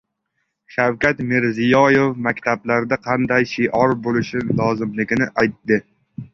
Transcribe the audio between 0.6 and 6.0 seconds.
Shavkat Mirziyoyev maktablarda qanday shior bo‘lishi lozimligini aytdi